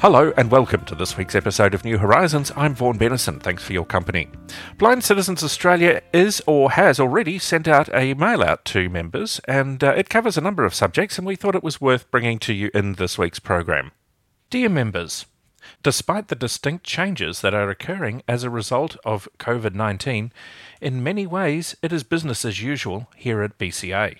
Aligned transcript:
Hello 0.00 0.32
and 0.36 0.48
welcome 0.48 0.84
to 0.84 0.94
this 0.94 1.16
week's 1.16 1.34
episode 1.34 1.74
of 1.74 1.84
New 1.84 1.98
Horizons. 1.98 2.52
I'm 2.54 2.72
Vaughan 2.72 2.98
Bennison. 2.98 3.40
Thanks 3.40 3.64
for 3.64 3.72
your 3.72 3.84
company. 3.84 4.28
Blind 4.78 5.02
Citizens 5.02 5.42
Australia 5.42 6.02
is 6.12 6.40
or 6.46 6.70
has 6.70 7.00
already 7.00 7.40
sent 7.40 7.66
out 7.66 7.92
a 7.92 8.14
mail 8.14 8.44
out 8.44 8.64
to 8.66 8.88
members, 8.88 9.40
and 9.48 9.82
uh, 9.82 9.92
it 9.96 10.08
covers 10.08 10.38
a 10.38 10.40
number 10.40 10.64
of 10.64 10.72
subjects, 10.72 11.18
and 11.18 11.26
we 11.26 11.34
thought 11.34 11.56
it 11.56 11.64
was 11.64 11.80
worth 11.80 12.08
bringing 12.12 12.38
to 12.38 12.54
you 12.54 12.70
in 12.72 12.92
this 12.92 13.18
week's 13.18 13.40
program. 13.40 13.90
Dear 14.50 14.68
members, 14.68 15.26
Despite 15.82 16.28
the 16.28 16.36
distinct 16.36 16.84
changes 16.84 17.40
that 17.40 17.52
are 17.52 17.68
occurring 17.68 18.22
as 18.28 18.44
a 18.44 18.50
result 18.50 18.96
of 19.04 19.28
COVID 19.40 19.74
19, 19.74 20.32
in 20.80 21.02
many 21.02 21.26
ways 21.26 21.76
it 21.82 21.92
is 21.92 22.04
business 22.04 22.44
as 22.44 22.62
usual 22.62 23.08
here 23.16 23.42
at 23.42 23.58
BCA. 23.58 24.18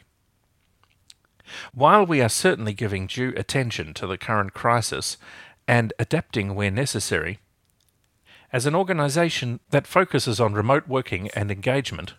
While 1.72 2.04
we 2.04 2.20
are 2.20 2.28
certainly 2.28 2.74
giving 2.74 3.06
due 3.06 3.32
attention 3.36 3.94
to 3.94 4.06
the 4.06 4.18
current 4.18 4.52
crisis 4.52 5.16
and 5.68 5.92
adapting 5.98 6.54
where 6.54 6.70
necessary, 6.70 7.38
as 8.50 8.64
an 8.64 8.74
organisation 8.74 9.60
that 9.68 9.86
focuses 9.86 10.40
on 10.40 10.54
remote 10.54 10.88
working 10.88 11.28
and 11.36 11.50
engagement, 11.50 12.14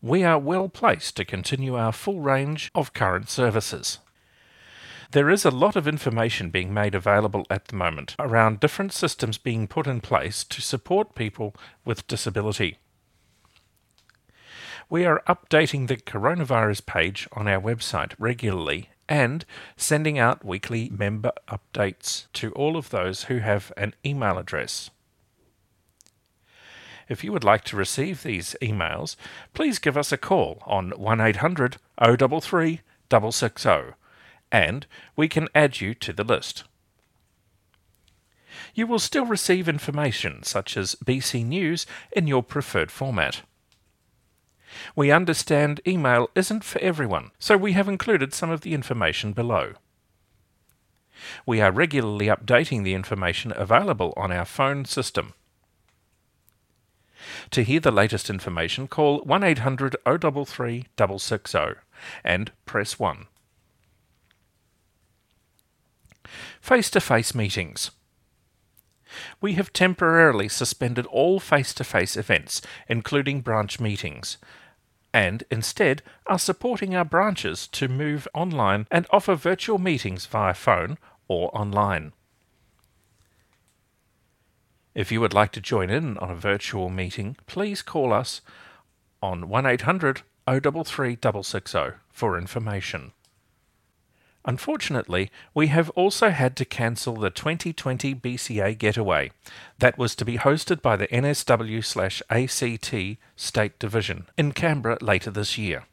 we 0.00 0.24
are 0.24 0.38
well 0.38 0.68
placed 0.70 1.14
to 1.16 1.24
continue 1.24 1.76
our 1.76 1.92
full 1.92 2.20
range 2.20 2.70
of 2.74 2.94
current 2.94 3.28
services. 3.28 3.98
There 5.10 5.28
is 5.28 5.44
a 5.44 5.50
lot 5.50 5.76
of 5.76 5.86
information 5.86 6.50
being 6.50 6.72
made 6.72 6.94
available 6.94 7.46
at 7.50 7.66
the 7.66 7.76
moment 7.76 8.16
around 8.18 8.60
different 8.60 8.92
systems 8.92 9.36
being 9.36 9.66
put 9.66 9.86
in 9.86 10.00
place 10.00 10.42
to 10.44 10.62
support 10.62 11.14
people 11.14 11.54
with 11.84 12.06
disability. 12.06 12.78
We 14.88 15.04
are 15.04 15.22
updating 15.28 15.88
the 15.88 15.96
coronavirus 15.96 16.86
page 16.86 17.28
on 17.32 17.46
our 17.46 17.60
website 17.60 18.14
regularly 18.18 18.88
and 19.08 19.44
sending 19.76 20.18
out 20.18 20.44
weekly 20.44 20.90
member 20.90 21.32
updates 21.48 22.26
to 22.34 22.52
all 22.52 22.76
of 22.76 22.90
those 22.90 23.24
who 23.24 23.38
have 23.38 23.72
an 23.76 23.94
email 24.04 24.38
address. 24.38 24.90
If 27.08 27.24
you 27.24 27.32
would 27.32 27.44
like 27.44 27.64
to 27.64 27.76
receive 27.76 28.22
these 28.22 28.54
emails, 28.60 29.16
please 29.54 29.78
give 29.78 29.96
us 29.96 30.12
a 30.12 30.18
call 30.18 30.62
on 30.66 30.90
1800 30.90 31.78
033 31.98 32.80
660 33.10 33.94
and 34.52 34.86
we 35.16 35.28
can 35.28 35.48
add 35.54 35.80
you 35.80 35.94
to 35.94 36.12
the 36.12 36.24
list. 36.24 36.64
You 38.74 38.86
will 38.86 38.98
still 38.98 39.24
receive 39.24 39.68
information 39.68 40.42
such 40.42 40.76
as 40.76 40.96
BC 41.04 41.44
News 41.44 41.86
in 42.12 42.26
your 42.26 42.42
preferred 42.42 42.90
format. 42.90 43.42
We 44.94 45.10
understand 45.10 45.80
email 45.86 46.28
isn't 46.34 46.64
for 46.64 46.80
everyone, 46.80 47.30
so 47.38 47.56
we 47.56 47.72
have 47.72 47.88
included 47.88 48.34
some 48.34 48.50
of 48.50 48.62
the 48.62 48.74
information 48.74 49.32
below. 49.32 49.74
We 51.46 51.60
are 51.60 51.72
regularly 51.72 52.26
updating 52.26 52.84
the 52.84 52.94
information 52.94 53.52
available 53.56 54.14
on 54.16 54.30
our 54.30 54.44
phone 54.44 54.84
system. 54.84 55.34
To 57.50 57.62
hear 57.62 57.80
the 57.80 57.90
latest 57.90 58.30
information, 58.30 58.88
call 58.88 59.18
1800 59.24 59.96
033 60.04 60.86
660 60.96 61.80
and 62.24 62.52
press 62.64 62.98
1. 62.98 63.26
Face 66.60 66.90
to 66.90 67.00
face 67.00 67.34
meetings. 67.34 67.90
We 69.40 69.54
have 69.54 69.72
temporarily 69.72 70.48
suspended 70.48 71.06
all 71.06 71.40
face 71.40 71.72
to 71.74 71.84
face 71.84 72.16
events, 72.16 72.60
including 72.88 73.40
branch 73.40 73.80
meetings, 73.80 74.36
and 75.18 75.42
instead 75.50 76.00
are 76.26 76.38
supporting 76.38 76.94
our 76.94 77.04
branches 77.04 77.66
to 77.66 77.88
move 77.88 78.28
online 78.32 78.86
and 78.88 79.04
offer 79.10 79.34
virtual 79.34 79.76
meetings 79.76 80.26
via 80.26 80.54
phone 80.54 80.96
or 81.26 81.50
online. 81.52 82.12
If 84.94 85.10
you 85.10 85.20
would 85.20 85.34
like 85.34 85.50
to 85.52 85.60
join 85.60 85.90
in 85.90 86.18
on 86.18 86.30
a 86.30 86.36
virtual 86.36 86.88
meeting, 86.88 87.36
please 87.48 87.82
call 87.82 88.12
us 88.12 88.42
on 89.20 89.48
1800 89.48 90.22
033 90.46 91.18
660 91.20 91.98
for 92.12 92.38
information. 92.38 93.10
Unfortunately, 94.44 95.30
we 95.52 95.66
have 95.66 95.90
also 95.90 96.30
had 96.30 96.56
to 96.56 96.64
cancel 96.64 97.16
the 97.16 97.28
2020 97.28 98.14
BCA 98.14 98.78
Getaway 98.78 99.32
that 99.78 99.98
was 99.98 100.14
to 100.14 100.24
be 100.24 100.38
hosted 100.38 100.80
by 100.80 100.96
the 100.96 101.08
NSW/ACT 101.08 103.18
State 103.36 103.78
Division 103.78 104.26
in 104.38 104.52
Canberra 104.52 104.96
later 105.02 105.30
this 105.30 105.58
year. 105.58 105.84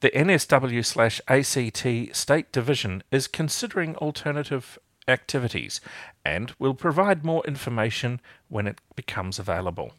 The 0.00 0.10
NSW/ACT 0.10 2.14
State 2.14 2.52
Division 2.52 3.02
is 3.10 3.26
considering 3.26 3.96
alternative 3.96 4.78
activities 5.08 5.80
and 6.24 6.52
will 6.58 6.74
provide 6.74 7.24
more 7.24 7.42
information 7.46 8.20
when 8.48 8.66
it 8.66 8.82
becomes 8.94 9.38
available. 9.38 9.94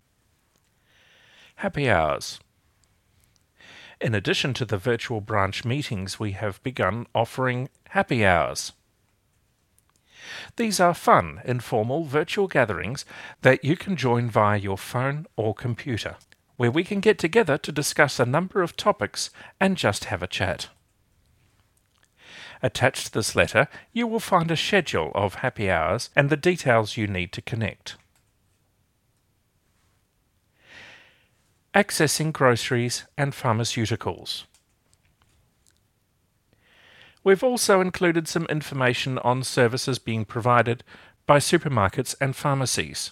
Happy 1.56 1.90
hours. 1.90 2.40
In 4.06 4.14
addition 4.14 4.54
to 4.54 4.66
the 4.66 4.78
virtual 4.78 5.20
branch 5.20 5.66
meetings, 5.66 6.20
we 6.20 6.34
have 6.34 6.62
begun 6.62 7.08
offering 7.16 7.70
happy 7.90 8.24
hours. 8.24 8.72
These 10.58 10.80
are 10.80 10.94
fun, 10.94 11.42
informal 11.44 12.04
virtual 12.04 12.48
gatherings 12.48 13.04
that 13.42 13.66
you 13.66 13.76
can 13.76 13.96
join 13.96 14.30
via 14.30 14.60
your 14.60 14.78
phone 14.78 15.26
or 15.36 15.56
computer, 15.56 16.18
where 16.56 16.70
we 16.70 16.84
can 16.84 17.00
get 17.00 17.18
together 17.18 17.58
to 17.58 17.72
discuss 17.72 18.20
a 18.20 18.28
number 18.28 18.62
of 18.62 18.78
topics 18.78 19.32
and 19.60 19.76
just 19.76 20.06
have 20.06 20.22
a 20.22 20.28
chat. 20.28 20.70
Attached 22.62 23.08
to 23.08 23.12
this 23.12 23.36
letter, 23.36 23.68
you 23.92 24.06
will 24.06 24.20
find 24.20 24.52
a 24.52 24.56
schedule 24.56 25.12
of 25.16 25.42
happy 25.42 25.68
hours 25.68 26.12
and 26.16 26.30
the 26.30 26.38
details 26.38 26.96
you 26.96 27.08
need 27.08 27.32
to 27.32 27.42
connect. 27.42 27.96
Accessing 31.76 32.32
groceries 32.32 33.04
and 33.18 33.34
pharmaceuticals. 33.34 34.46
We've 37.22 37.44
also 37.44 37.82
included 37.82 38.28
some 38.28 38.46
information 38.46 39.18
on 39.20 39.44
services 39.44 40.00
being 40.00 40.24
provided 40.24 40.84
by 41.28 41.40
supermarkets 41.40 42.16
and 42.22 42.36
pharmacies. 42.36 43.12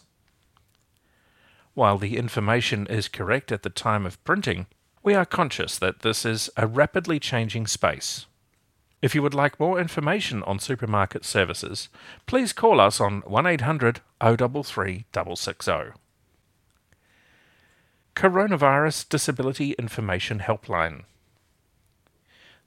While 1.74 1.98
the 1.98 2.16
information 2.16 2.88
is 2.88 3.08
correct 3.08 3.52
at 3.52 3.64
the 3.64 3.70
time 3.70 4.06
of 4.06 4.24
printing, 4.24 4.68
we 5.02 5.14
are 5.14 5.26
conscious 5.26 5.78
that 5.80 6.00
this 6.00 6.24
is 6.24 6.50
a 6.56 6.68
rapidly 6.68 7.20
changing 7.20 7.68
space. 7.68 8.28
If 9.02 9.14
you 9.14 9.22
would 9.22 9.34
like 9.34 9.60
more 9.60 9.82
information 9.82 10.44
on 10.44 10.60
supermarket 10.60 11.26
services, 11.26 11.90
please 12.28 12.54
call 12.54 12.80
us 12.80 13.02
on 13.02 13.22
1800 13.22 14.00
033 14.22 15.06
660. 15.12 16.03
Coronavirus 18.16 19.10
Disability 19.10 19.72
Information 19.72 20.40
Helpline. 20.40 21.04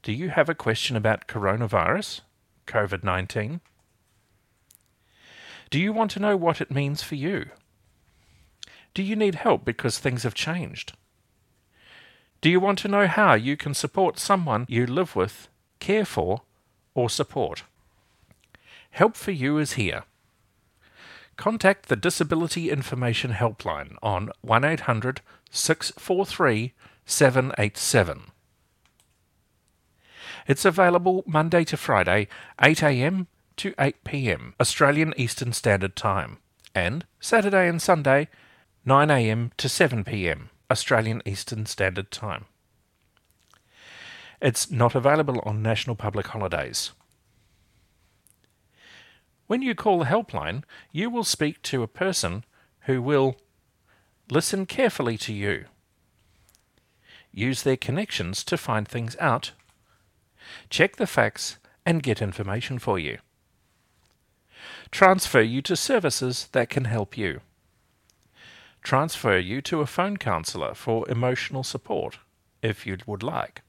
Do 0.03 0.13
you 0.13 0.31
have 0.31 0.49
a 0.49 0.57
question 0.57 0.97
about 0.97 1.29
coronavirus, 1.29 2.23
COVID 2.67 3.05
19? 3.05 3.61
Do 5.71 5.79
you 5.79 5.93
want 5.93 6.11
to 6.11 6.21
know 6.21 6.37
what 6.37 6.61
it 6.61 6.73
means 6.73 7.03
for 7.03 7.15
you? 7.15 7.47
Do 8.93 9.05
you 9.05 9.15
need 9.15 9.37
help 9.37 9.65
because 9.65 9.99
things 9.99 10.25
have 10.25 10.35
changed? 10.35 10.95
Do 12.41 12.51
you 12.51 12.59
want 12.59 12.81
to 12.81 12.89
know 12.89 13.07
how 13.07 13.35
you 13.35 13.57
can 13.57 13.73
support 13.73 14.19
someone 14.19 14.67
you 14.69 14.85
live 14.85 15.15
with, 15.15 15.49
care 15.79 16.05
for, 16.05 16.43
or 16.93 17.09
support? 17.09 17.63
Help 18.91 19.17
for 19.17 19.31
you 19.31 19.59
is 19.59 19.75
here 19.75 20.03
contact 21.37 21.89
the 21.89 21.97
Disability 21.97 22.71
Information 22.71 23.33
Helpline 23.33 23.97
on 24.03 24.31
1800 24.41 25.21
643 25.51 26.73
787. 27.05 28.23
It's 30.47 30.65
available 30.65 31.25
Monday 31.27 31.65
to 31.65 31.77
Friday, 31.77 32.29
8am 32.61 33.27
to 33.57 33.73
8pm 33.73 34.53
Australian 34.61 35.15
Eastern 35.17 35.53
Standard 35.53 35.97
Time, 35.97 36.39
and 36.75 37.05
Saturday 37.21 37.69
and 37.69 37.81
Sunday, 37.81 38.29
9am 38.87 39.51
to 39.57 39.69
7pm 39.69 40.49
Australian 40.71 41.23
Eastern 41.25 41.67
Standard 41.67 42.11
Time. 42.11 42.45
It's 44.41 44.71
not 44.71 44.95
available 44.95 45.41
on 45.45 45.63
national 45.63 45.97
public 45.97 46.29
holidays. 46.29 46.93
When 49.47 49.63
you 49.63 49.75
call 49.75 50.01
the 50.01 50.05
helpline, 50.05 50.65
you 50.93 51.09
will 51.09 51.25
speak 51.25 51.63
to 51.63 51.83
a 51.83 51.89
person 51.89 52.45
who 52.83 53.01
will 53.01 53.37
listen 54.31 54.67
carefully 54.67 55.17
to 55.17 55.33
you 55.33 55.67
use 57.37 57.63
their 57.63 57.77
connections 57.77 58.43
to 58.43 58.57
find 58.57 58.89
things 58.89 59.15
out, 59.21 59.53
check 60.71 60.97
the 60.97 61.07
facts, 61.07 61.59
and 61.85 62.03
get 62.03 62.23
information 62.23 62.79
for 62.79 62.99
you. 62.99 63.19
Transfer 64.91 65.43
you 65.43 65.61
to 65.63 65.77
services 65.77 66.49
that 66.53 66.71
can 66.71 66.87
help 66.87 67.17
you. 67.17 67.41
Transfer 68.83 69.37
you 69.37 69.61
to 69.61 69.81
a 69.83 69.87
phone 69.87 70.17
counsellor 70.17 70.73
for 70.75 71.09
emotional 71.11 71.63
support, 71.63 72.19
if 72.63 72.87
you 72.87 72.97
would 73.07 73.23
like. 73.23 73.61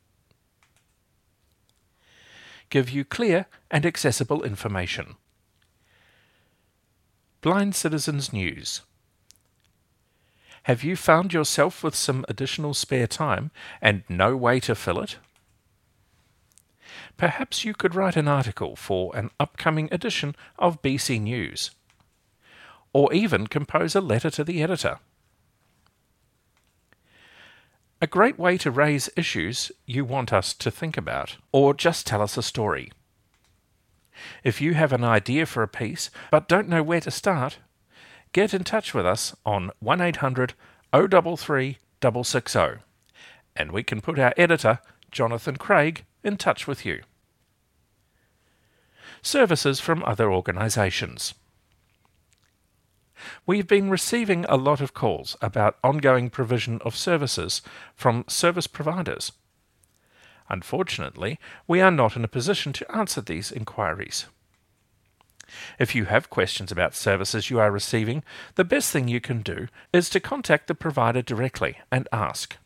Give 2.69 2.89
you 2.89 3.03
clear 3.03 3.47
and 3.69 3.85
accessible 3.85 4.43
information. 4.43 5.15
Blind 7.41 7.75
Citizens 7.75 8.31
News. 8.31 8.81
Have 10.67 10.83
you 10.83 10.97
found 10.97 11.31
yourself 11.31 11.81
with 11.81 11.95
some 11.95 12.25
additional 12.27 12.73
spare 12.73 13.07
time 13.07 13.51
and 13.81 14.03
no 14.09 14.35
way 14.35 14.59
to 14.59 14.75
fill 14.75 14.99
it? 14.99 15.15
Perhaps 17.15 17.63
you 17.63 17.73
could 17.73 17.95
write 17.95 18.17
an 18.17 18.27
article 18.27 18.75
for 18.75 19.15
an 19.15 19.31
upcoming 19.39 19.87
edition 19.93 20.35
of 20.59 20.81
BC 20.81 21.21
News, 21.21 21.71
or 22.91 23.13
even 23.13 23.47
compose 23.47 23.95
a 23.95 24.01
letter 24.01 24.29
to 24.29 24.43
the 24.43 24.61
editor. 24.61 24.99
A 28.01 28.05
great 28.07 28.37
way 28.37 28.57
to 28.57 28.69
raise 28.69 29.09
issues 29.15 29.71
you 29.85 30.03
want 30.03 30.33
us 30.33 30.53
to 30.55 30.69
think 30.69 30.97
about, 30.97 31.37
or 31.53 31.73
just 31.73 32.05
tell 32.05 32.21
us 32.21 32.35
a 32.35 32.43
story. 32.43 32.91
If 34.43 34.59
you 34.59 34.73
have 34.73 34.91
an 34.91 35.05
idea 35.05 35.45
for 35.45 35.63
a 35.63 35.67
piece 35.69 36.09
but 36.29 36.49
don't 36.49 36.67
know 36.67 36.83
where 36.83 36.99
to 36.99 37.09
start, 37.09 37.59
get 38.33 38.53
in 38.53 38.63
touch 38.63 38.93
with 38.93 39.05
us 39.05 39.35
on 39.45 39.71
1800 39.79 40.53
033 40.91 41.77
660 42.01 42.83
and 43.57 43.71
we 43.71 43.83
can 43.83 43.99
put 43.99 44.19
our 44.19 44.33
editor, 44.37 44.79
Jonathan 45.11 45.57
Craig, 45.57 46.05
in 46.23 46.37
touch 46.37 46.67
with 46.67 46.85
you. 46.85 47.01
Services 49.21 49.79
from 49.79 50.03
other 50.03 50.31
organisations. 50.31 51.33
We've 53.47 53.67
been 53.67 53.89
receiving 53.89 54.45
a 54.45 54.55
lot 54.57 54.79
of 54.79 54.93
calls 54.93 55.35
about 55.41 55.79
ongoing 55.83 56.29
provision 56.29 56.79
of 56.85 56.95
services 56.95 57.63
from 57.95 58.25
service 58.27 58.67
providers. 58.67 59.31
Unfortunately, 60.49 61.39
we 61.67 61.81
are 61.81 61.91
not 61.91 62.15
in 62.15 62.23
a 62.23 62.29
position 62.29 62.71
to 62.73 62.95
answer 62.95 63.21
these 63.21 63.51
inquiries. 63.51 64.27
If 65.79 65.95
you 65.95 66.05
have 66.05 66.29
questions 66.29 66.71
about 66.71 66.95
services 66.95 67.49
you 67.49 67.59
are 67.59 67.71
receiving, 67.71 68.23
the 68.55 68.65
best 68.65 68.91
thing 68.91 69.07
you 69.07 69.21
can 69.21 69.41
do 69.41 69.67
is 69.93 70.09
to 70.09 70.19
contact 70.19 70.67
the 70.67 70.75
provider 70.75 71.21
directly 71.21 71.77
and 71.91 72.07
ask. 72.11 72.57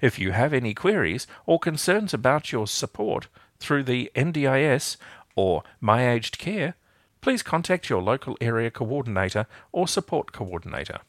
If 0.00 0.18
you 0.18 0.32
have 0.32 0.52
any 0.52 0.74
queries 0.74 1.26
or 1.46 1.58
concerns 1.58 2.12
about 2.12 2.52
your 2.52 2.66
support 2.66 3.28
through 3.58 3.84
the 3.84 4.10
NDIS 4.14 4.96
or 5.36 5.62
My 5.80 6.08
Aged 6.08 6.38
Care, 6.38 6.74
please 7.20 7.42
contact 7.42 7.88
your 7.88 8.02
local 8.02 8.36
area 8.40 8.70
coordinator 8.70 9.46
or 9.72 9.86
support 9.86 10.32
coordinator. 10.32 11.00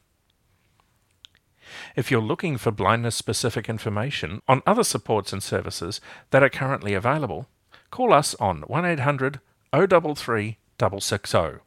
If 1.96 2.10
you're 2.10 2.20
looking 2.20 2.58
for 2.58 2.70
blindness 2.70 3.16
specific 3.16 3.68
information 3.68 4.42
on 4.46 4.62
other 4.66 4.84
supports 4.84 5.32
and 5.32 5.42
services 5.42 6.00
that 6.30 6.42
are 6.42 6.50
currently 6.50 6.92
available, 6.92 7.46
call 7.90 8.12
us 8.12 8.34
on 8.34 8.62
1800 8.62 9.40
033 9.72 10.58
660. 10.78 11.62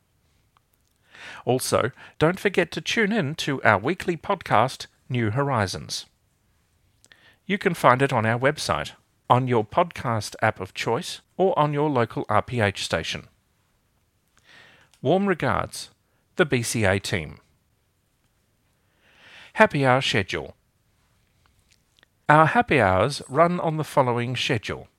Also, 1.44 1.92
don't 2.20 2.40
forget 2.40 2.72
to 2.72 2.82
tune 2.82 3.12
in 3.12 3.34
to 3.36 3.62
our 3.64 3.80
weekly 3.80 4.16
podcast, 4.16 4.86
New 5.10 5.32
Horizons. 5.32 6.06
You 7.46 7.58
can 7.58 7.74
find 7.74 8.02
it 8.02 8.14
on 8.14 8.26
our 8.26 8.40
website, 8.40 8.92
on 9.30 9.48
your 9.48 9.66
podcast 9.66 10.36
app 10.42 10.60
of 10.60 10.74
choice, 10.74 11.22
or 11.38 11.58
on 11.58 11.74
your 11.74 11.90
local 11.90 12.26
RPH 12.26 12.80
station. 12.80 13.28
Warm 15.02 15.28
regards, 15.28 15.90
the 16.36 16.46
BCA 16.46 17.02
team. 17.02 17.40
Happy 19.54 19.86
Hour 19.86 20.02
Schedule 20.02 20.56
Our 22.28 22.48
happy 22.48 22.82
hours 22.82 23.22
run 23.30 23.60
on 23.60 23.78
the 23.78 23.84
following 23.84 24.36
schedule 24.36 24.90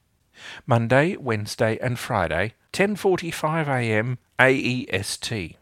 Monday, 0.67 1.17
Wednesday, 1.17 1.79
and 1.81 1.99
Friday, 1.99 2.55
10:45 2.77 3.69
a.m. 3.69 4.19
AEST. 4.39 5.57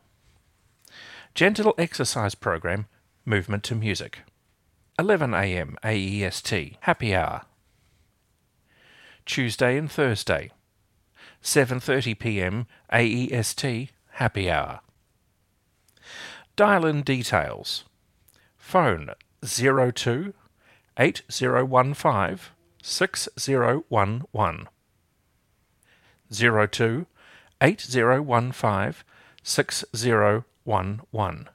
Gentle 1.32 1.72
exercise 1.78 2.34
program, 2.34 2.86
movement 3.24 3.62
to 3.62 3.76
music. 3.76 4.22
11 4.98 5.32
a.m. 5.32 5.76
AEST, 5.84 6.76
happy 6.80 7.14
hour. 7.14 7.42
Tuesday 9.24 9.78
and 9.78 9.88
Thursday, 9.88 10.50
7:30 11.40 12.18
p.m. 12.18 12.66
AEST, 12.92 13.90
happy 14.14 14.50
hour. 14.50 14.80
Dial 16.56 16.84
in 16.84 17.02
details. 17.02 17.84
Phone 18.56 19.10
02 19.44 20.34
8015 20.98 22.40
6011. 22.82 24.68
02 26.38 27.06
8015 27.60 29.04
6011. 29.42 31.48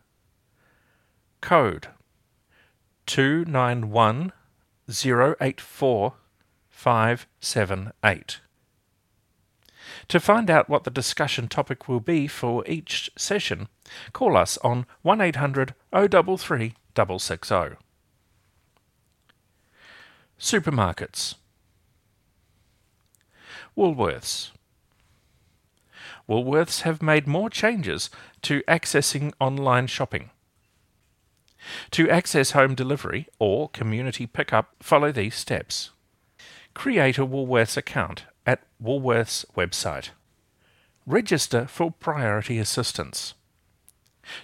Code 1.42 1.88
291 3.06 4.32
084 4.90 6.14
578. 6.70 8.40
To 10.08 10.20
find 10.20 10.50
out 10.50 10.70
what 10.70 10.84
the 10.84 10.92
discussion 10.92 11.48
topic 11.48 11.88
will 11.88 12.00
be 12.00 12.28
for 12.28 12.64
each 12.68 13.10
session, 13.18 13.68
call 14.14 14.38
us 14.38 14.58
on 14.60 14.86
1800 15.02 15.74
033 15.92 16.74
660. 16.96 17.78
Supermarkets 20.40 21.36
Woolworths 23.78 24.52
Woolworths 26.30 26.82
have 26.82 27.02
made 27.02 27.26
more 27.26 27.50
changes 27.50 28.12
to 28.44 28.62
accessing 28.68 29.34
online 29.40 29.88
shopping. 29.88 30.30
To 31.92 32.10
access 32.10 32.52
home 32.52 32.76
delivery 32.76 33.28
or 33.40 33.70
community 33.70 34.28
pickup, 34.28 34.76
follow 34.80 35.12
these 35.12 35.34
steps. 35.34 35.90
Create 36.76 37.18
a 37.18 37.26
Woolworths 37.26 37.78
account 37.78 38.26
at 38.46 38.62
Woolworths 38.82 39.44
website. 39.58 40.10
Register 41.08 41.66
for 41.66 41.92
priority 41.92 42.60
assistance. 42.60 43.34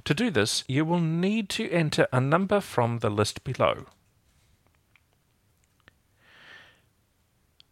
To 0.06 0.16
do 0.16 0.32
this, 0.32 0.64
you 0.68 0.84
will 0.84 1.00
need 1.00 1.50
to 1.50 1.70
enter 1.70 2.08
a 2.12 2.20
number 2.20 2.60
from 2.60 3.00
the 3.00 3.12
list 3.12 3.44
below. 3.44 3.86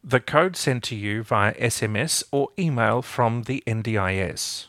The 0.06 0.20
code 0.20 0.58
sent 0.58 0.84
to 0.86 0.96
you 0.96 1.24
via 1.24 1.54
SMS 1.54 2.24
or 2.30 2.50
email 2.60 3.02
from 3.02 3.44
the 3.44 3.64
NDIS. 3.66 4.68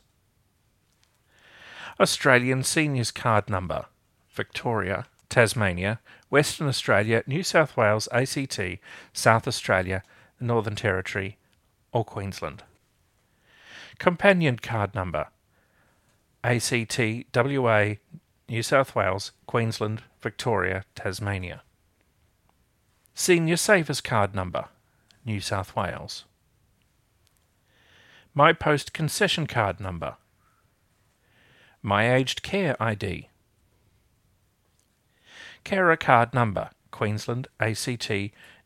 Australian 1.98 2.62
Seniors 2.62 3.10
Card 3.10 3.50
Number 3.50 3.86
Victoria, 4.30 5.06
Tasmania, 5.28 5.98
Western 6.30 6.68
Australia, 6.68 7.24
New 7.26 7.42
South 7.42 7.76
Wales, 7.76 8.08
ACT, 8.12 8.60
South 9.12 9.48
Australia, 9.48 10.04
Northern 10.38 10.76
Territory, 10.76 11.36
or 11.92 12.04
Queensland. 12.04 12.62
Companion 13.98 14.58
card 14.58 14.94
number 14.94 15.28
ACT, 16.44 17.00
WA, 17.34 17.94
New 18.48 18.62
South 18.62 18.94
Wales, 18.94 19.32
Queensland, 19.46 20.02
Victoria, 20.20 20.84
Tasmania. 20.94 21.62
Senior 23.14 23.56
Savers 23.56 24.00
Card 24.00 24.34
number 24.34 24.66
New 25.24 25.40
South 25.40 25.74
Wales. 25.74 26.24
My 28.34 28.52
Post 28.52 28.92
Concession 28.92 29.46
Card 29.46 29.80
number 29.80 30.16
My 31.82 32.12
Aged 32.14 32.42
Care 32.42 32.80
ID. 32.82 33.28
Carer 35.64 35.96
Card 35.96 36.34
number 36.34 36.70
Queensland, 36.90 37.48
ACT, 37.58 38.10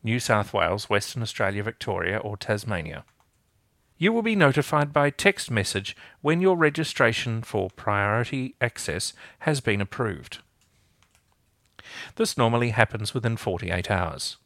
New 0.03 0.19
South 0.19 0.53
Wales, 0.53 0.89
Western 0.89 1.23
Australia, 1.23 1.63
Victoria, 1.63 2.17
or 2.17 2.37
Tasmania. 2.37 3.03
You 3.97 4.13
will 4.13 4.21
be 4.21 4.35
notified 4.35 4.93
by 4.93 5.09
text 5.09 5.49
message 5.49 5.95
when 6.21 6.39
your 6.39 6.55
registration 6.55 7.41
for 7.41 7.69
priority 7.69 8.55
access 8.61 9.13
has 9.39 9.61
been 9.61 9.81
approved. 9.81 10.39
This 12.15 12.37
normally 12.37 12.69
happens 12.69 13.13
within 13.13 13.35
48 13.35 13.89
hours. 13.89 14.37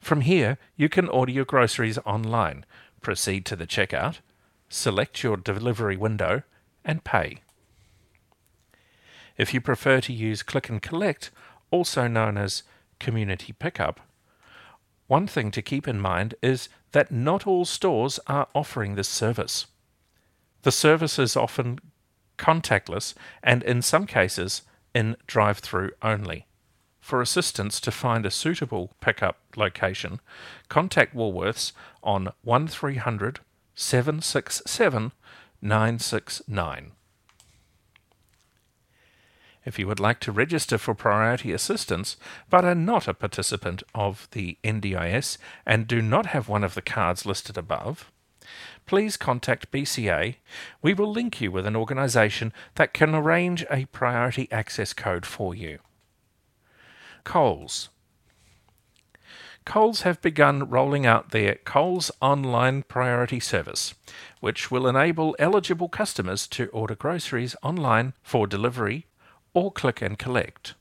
From 0.00 0.22
here, 0.22 0.58
you 0.76 0.88
can 0.88 1.08
order 1.08 1.30
your 1.30 1.44
groceries 1.44 1.98
online, 1.98 2.64
proceed 3.00 3.44
to 3.46 3.56
the 3.56 3.66
checkout, 3.66 4.18
select 4.68 5.22
your 5.22 5.36
delivery 5.36 5.96
window, 5.96 6.42
and 6.84 7.04
pay. 7.04 7.40
If 9.36 9.54
you 9.54 9.60
prefer 9.60 10.00
to 10.02 10.12
use 10.12 10.42
Click 10.42 10.68
and 10.68 10.82
Collect, 10.82 11.30
also 11.70 12.06
known 12.08 12.36
as 12.36 12.62
community 12.98 13.52
pickup, 13.52 14.00
one 15.06 15.26
thing 15.26 15.50
to 15.50 15.62
keep 15.62 15.88
in 15.88 16.00
mind 16.00 16.34
is 16.42 16.68
that 16.92 17.10
not 17.10 17.46
all 17.46 17.64
stores 17.64 18.20
are 18.26 18.48
offering 18.54 18.94
this 18.94 19.08
service. 19.08 19.66
The 20.62 20.72
service 20.72 21.18
is 21.18 21.36
often 21.36 21.78
contactless 22.38 23.14
and, 23.42 23.62
in 23.62 23.82
some 23.82 24.06
cases, 24.06 24.62
in 24.94 25.16
drive 25.26 25.58
through 25.58 25.90
only. 26.02 26.46
For 27.10 27.20
assistance 27.20 27.80
to 27.80 27.90
find 27.90 28.24
a 28.24 28.30
suitable 28.30 28.92
pickup 29.00 29.40
location, 29.56 30.20
contact 30.68 31.12
Woolworths 31.12 31.72
on 32.04 32.28
1300 32.42 33.40
767 33.74 35.10
969. 35.60 36.92
If 39.64 39.76
you 39.76 39.88
would 39.88 39.98
like 39.98 40.20
to 40.20 40.30
register 40.30 40.78
for 40.78 40.94
priority 40.94 41.50
assistance 41.50 42.16
but 42.48 42.64
are 42.64 42.76
not 42.76 43.08
a 43.08 43.14
participant 43.14 43.82
of 43.92 44.28
the 44.30 44.56
NDIS 44.62 45.36
and 45.66 45.88
do 45.88 46.00
not 46.00 46.26
have 46.26 46.48
one 46.48 46.62
of 46.62 46.76
the 46.76 46.80
cards 46.80 47.26
listed 47.26 47.58
above, 47.58 48.12
please 48.86 49.16
contact 49.16 49.72
BCA. 49.72 50.36
We 50.80 50.94
will 50.94 51.10
link 51.10 51.40
you 51.40 51.50
with 51.50 51.66
an 51.66 51.74
organisation 51.74 52.52
that 52.76 52.94
can 52.94 53.16
arrange 53.16 53.66
a 53.68 53.86
priority 53.86 54.46
access 54.52 54.92
code 54.92 55.26
for 55.26 55.56
you. 55.56 55.80
Coles. 57.24 57.88
Coles 59.64 60.02
have 60.02 60.20
begun 60.22 60.68
rolling 60.68 61.06
out 61.06 61.30
their 61.30 61.56
Coles 61.64 62.10
Online 62.20 62.82
Priority 62.82 63.38
Service, 63.38 63.94
which 64.40 64.70
will 64.70 64.86
enable 64.86 65.36
eligible 65.38 65.88
customers 65.88 66.46
to 66.48 66.66
order 66.68 66.94
groceries 66.94 67.54
online 67.62 68.14
for 68.22 68.46
delivery 68.46 69.06
or 69.54 69.70
click 69.70 70.00
and 70.02 70.18
collect. 70.18 70.74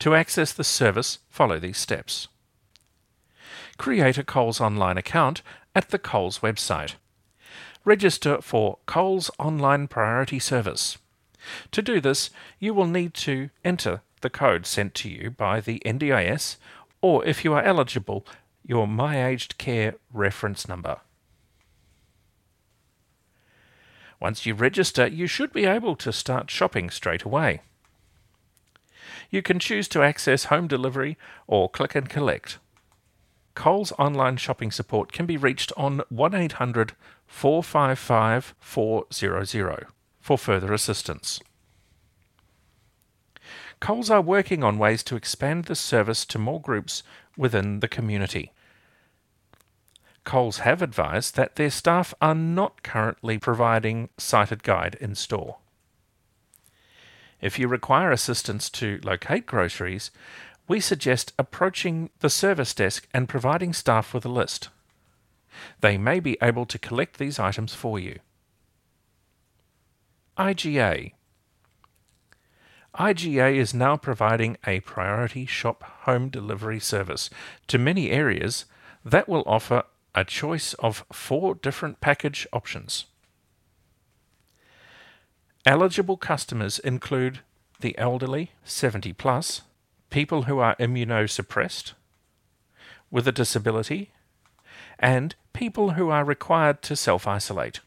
To 0.00 0.14
access 0.14 0.52
the 0.52 0.62
service, 0.62 1.18
follow 1.28 1.58
these 1.58 1.78
steps. 1.78 2.28
Create 3.76 4.18
a 4.18 4.24
Coles 4.24 4.60
Online 4.60 4.98
account 4.98 5.42
at 5.74 5.90
the 5.90 5.98
Coles 5.98 6.40
website. 6.40 6.94
Register 7.84 8.40
for 8.40 8.78
Coles 8.86 9.30
Online 9.38 9.88
Priority 9.88 10.38
Service. 10.38 10.98
To 11.72 11.82
do 11.82 12.00
this, 12.00 12.30
you 12.58 12.72
will 12.72 12.86
need 12.86 13.14
to 13.14 13.50
enter 13.64 14.02
the 14.24 14.30
code 14.30 14.64
sent 14.64 14.94
to 14.94 15.08
you 15.10 15.30
by 15.30 15.60
the 15.60 15.82
NDIS, 15.84 16.56
or 17.02 17.22
if 17.26 17.44
you 17.44 17.52
are 17.52 17.62
eligible, 17.62 18.26
your 18.66 18.88
My 18.88 19.22
Aged 19.22 19.58
Care 19.58 19.96
reference 20.14 20.66
number. 20.66 21.02
Once 24.18 24.46
you 24.46 24.54
register, 24.54 25.06
you 25.06 25.26
should 25.26 25.52
be 25.52 25.66
able 25.66 25.94
to 25.96 26.10
start 26.10 26.50
shopping 26.50 26.88
straight 26.88 27.24
away. 27.24 27.60
You 29.28 29.42
can 29.42 29.58
choose 29.58 29.88
to 29.88 30.02
access 30.02 30.44
home 30.44 30.68
delivery 30.68 31.18
or 31.46 31.68
click 31.68 31.94
and 31.94 32.08
collect. 32.08 32.58
Coles 33.54 33.92
online 33.98 34.38
shopping 34.38 34.70
support 34.70 35.12
can 35.12 35.26
be 35.26 35.36
reached 35.36 35.70
on 35.76 36.00
1800 36.08 36.94
455 37.26 38.54
400 38.58 39.86
for 40.18 40.38
further 40.38 40.72
assistance. 40.72 41.40
Coles 43.84 44.08
are 44.08 44.22
working 44.22 44.64
on 44.64 44.78
ways 44.78 45.02
to 45.02 45.14
expand 45.14 45.66
this 45.66 45.78
service 45.78 46.24
to 46.24 46.38
more 46.38 46.58
groups 46.58 47.02
within 47.36 47.80
the 47.80 47.86
community. 47.86 48.50
Coles 50.24 50.60
have 50.60 50.80
advised 50.80 51.36
that 51.36 51.56
their 51.56 51.68
staff 51.68 52.14
are 52.18 52.34
not 52.34 52.82
currently 52.82 53.36
providing 53.36 54.08
sighted 54.16 54.62
guide 54.62 54.96
in 55.02 55.14
store. 55.14 55.58
If 57.42 57.58
you 57.58 57.68
require 57.68 58.10
assistance 58.10 58.70
to 58.70 59.00
locate 59.04 59.44
groceries, 59.44 60.10
we 60.66 60.80
suggest 60.80 61.34
approaching 61.38 62.08
the 62.20 62.30
service 62.30 62.72
desk 62.72 63.06
and 63.12 63.28
providing 63.28 63.74
staff 63.74 64.14
with 64.14 64.24
a 64.24 64.30
list. 64.30 64.70
They 65.82 65.98
may 65.98 66.20
be 66.20 66.38
able 66.40 66.64
to 66.64 66.78
collect 66.78 67.18
these 67.18 67.38
items 67.38 67.74
for 67.74 67.98
you. 67.98 68.20
IGA 70.38 71.12
IGA 72.98 73.56
is 73.56 73.74
now 73.74 73.96
providing 73.96 74.56
a 74.66 74.80
priority 74.80 75.46
shop 75.46 75.82
home 76.02 76.28
delivery 76.28 76.78
service 76.78 77.28
to 77.66 77.78
many 77.78 78.10
areas 78.10 78.66
that 79.04 79.28
will 79.28 79.42
offer 79.46 79.82
a 80.14 80.24
choice 80.24 80.74
of 80.74 81.04
four 81.12 81.56
different 81.56 82.00
package 82.00 82.46
options. 82.52 83.06
Eligible 85.66 86.16
customers 86.16 86.78
include 86.78 87.40
the 87.80 87.98
elderly, 87.98 88.52
70 88.64 89.12
plus, 89.14 89.62
people 90.10 90.42
who 90.42 90.58
are 90.58 90.76
immunosuppressed, 90.76 91.94
with 93.10 93.26
a 93.26 93.32
disability, 93.32 94.12
and 94.98 95.34
people 95.52 95.90
who 95.92 96.10
are 96.10 96.24
required 96.24 96.80
to 96.82 96.94
self 96.94 97.26
isolate. 97.26 97.80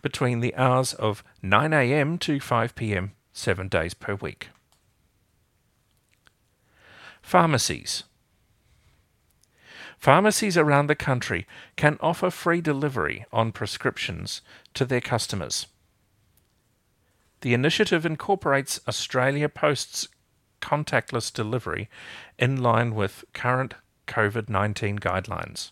between 0.01 0.39
the 0.41 0.55
hours 0.55 0.93
of 0.93 1.24
9am 1.43 2.19
to 2.19 2.38
5pm, 2.38 3.12
seven 3.31 3.67
days 3.67 3.93
per 3.93 4.15
week. 4.15 4.50
Pharmacies. 7.22 8.03
Pharmacies 10.03 10.57
around 10.57 10.88
the 10.88 10.95
country 10.95 11.48
can 11.77 11.98
offer 12.01 12.29
free 12.29 12.60
delivery 12.60 13.24
on 13.31 13.53
prescriptions 13.53 14.41
to 14.74 14.83
their 14.83 15.00
customers. 15.00 15.67
The 17.39 17.53
initiative 17.53 18.05
incorporates 18.05 18.81
Australia 18.86 19.48
Post's 19.48 20.10
contactless 20.62 21.31
delivery 21.31 21.89
in 22.38 22.62
line 22.62 22.95
with 22.95 23.24
current 23.31 23.75
COVID 24.05 24.50
19 24.50 25.00
guidelines. 25.00 25.72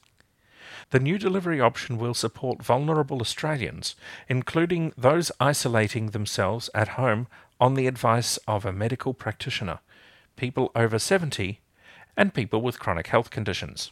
The 0.92 1.02
new 1.02 1.18
delivery 1.18 1.60
option 1.60 1.98
will 1.98 2.14
support 2.14 2.64
vulnerable 2.64 3.20
Australians, 3.20 3.96
including 4.30 4.94
those 4.98 5.34
isolating 5.42 6.12
themselves 6.12 6.70
at 6.74 6.96
home 6.96 7.28
on 7.60 7.74
the 7.74 7.88
advice 7.88 8.38
of 8.48 8.64
a 8.64 8.72
medical 8.72 9.14
practitioner, 9.14 9.80
people 10.38 10.72
over 10.74 11.00
70, 11.00 11.60
and 12.16 12.34
people 12.34 12.62
with 12.62 12.80
chronic 12.80 13.08
health 13.08 13.30
conditions. 13.30 13.92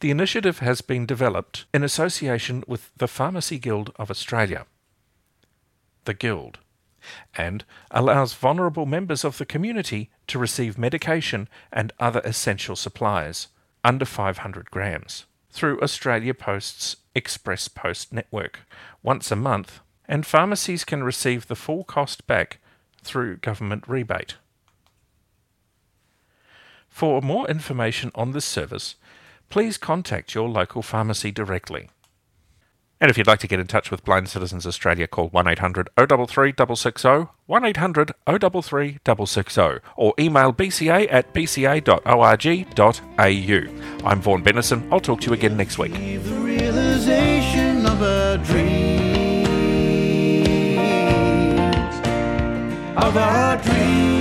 The 0.00 0.10
initiative 0.10 0.58
has 0.58 0.80
been 0.80 1.06
developed 1.06 1.64
in 1.72 1.82
association 1.82 2.64
with 2.66 2.90
the 2.96 3.08
Pharmacy 3.08 3.58
Guild 3.58 3.92
of 3.96 4.10
Australia 4.10 4.66
the 6.04 6.14
Guild, 6.14 6.58
and 7.36 7.64
allows 7.90 8.34
vulnerable 8.34 8.86
members 8.86 9.24
of 9.24 9.38
the 9.38 9.46
community 9.46 10.10
to 10.26 10.38
receive 10.38 10.78
medication 10.78 11.48
and 11.72 11.92
other 11.98 12.20
essential 12.24 12.76
supplies 12.76 13.48
under 13.82 14.04
500 14.04 14.70
grams 14.70 15.26
through 15.50 15.80
Australia 15.80 16.34
Post's 16.34 16.96
Express 17.14 17.68
Post 17.68 18.12
network 18.12 18.60
once 19.02 19.30
a 19.30 19.36
month, 19.36 19.80
and 20.06 20.26
pharmacies 20.26 20.84
can 20.84 21.04
receive 21.04 21.46
the 21.46 21.56
full 21.56 21.84
cost 21.84 22.26
back 22.26 22.58
through 23.02 23.36
government 23.36 23.84
rebate. 23.86 24.36
For 26.88 27.20
more 27.20 27.46
information 27.48 28.10
on 28.14 28.32
this 28.32 28.44
service, 28.44 28.96
please 29.54 29.78
contact 29.78 30.34
your 30.34 30.48
local 30.48 30.82
pharmacy 30.82 31.30
directly. 31.30 31.88
And 33.00 33.08
if 33.08 33.16
you'd 33.16 33.28
like 33.28 33.38
to 33.38 33.46
get 33.46 33.60
in 33.60 33.68
touch 33.68 33.88
with 33.88 34.04
Blind 34.04 34.28
Citizens 34.28 34.66
Australia, 34.66 35.06
call 35.06 35.28
1800 35.28 35.90
033 35.96 36.54
660, 36.58 37.30
1800 37.46 38.10
033 38.26 38.98
660, 39.06 39.78
or 39.96 40.12
email 40.18 40.52
bca 40.52 41.06
at 41.08 41.32
bca.org.au. 41.32 42.00
I'm 44.04 44.20
Vaughan 44.20 44.42
Bennison. 44.42 44.88
I'll 44.90 44.98
talk 44.98 45.20
to 45.20 45.28
you 45.28 45.34
again 45.34 45.56
next 45.56 45.78
week. 45.78 45.94
Of 52.96 53.16
our 53.16 53.58
dreams. 53.58 54.13